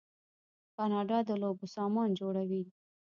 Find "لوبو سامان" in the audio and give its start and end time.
1.41-2.09